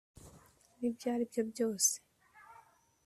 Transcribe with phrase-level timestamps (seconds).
[0.79, 1.93] nibyo aribyo byose